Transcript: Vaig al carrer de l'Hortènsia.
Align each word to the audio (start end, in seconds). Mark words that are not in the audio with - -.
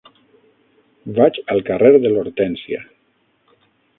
Vaig 1.19 1.37
al 1.55 1.61
carrer 1.69 1.91
de 2.05 2.13
l'Hortènsia. 2.15 2.83